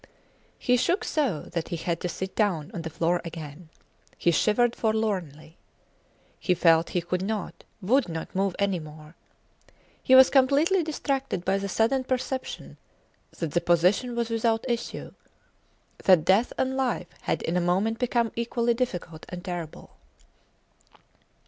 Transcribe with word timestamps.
He 0.57 0.77
shook 0.77 1.03
so 1.03 1.43
that 1.53 1.67
he 1.67 1.75
had 1.75 2.01
to 2.01 2.09
sit 2.09 2.35
down 2.35 2.71
on 2.73 2.81
the 2.81 2.89
floor 2.89 3.21
again. 3.23 3.69
He 4.17 4.31
shivered 4.31 4.75
forlornly. 4.75 5.57
He 6.39 6.55
felt 6.55 6.89
he 6.97 7.01
could 7.01 7.21
not, 7.21 7.63
would 7.83 8.09
not 8.09 8.33
move 8.33 8.55
any 8.57 8.79
more. 8.79 9.13
He 10.01 10.15
was 10.15 10.31
completely 10.31 10.81
distracted 10.81 11.45
by 11.45 11.59
the 11.59 11.69
sudden 11.69 12.03
perception 12.03 12.77
that 13.37 13.51
the 13.51 13.61
position 13.61 14.15
was 14.15 14.31
without 14.31 14.67
issue 14.67 15.11
that 16.05 16.25
death 16.25 16.51
and 16.57 16.75
life 16.75 17.09
had 17.21 17.43
in 17.43 17.55
a 17.55 17.61
moment 17.61 17.99
become 17.99 18.31
equally 18.35 18.73
difficult 18.73 19.27
and 19.29 19.45
terrible. 19.45 19.97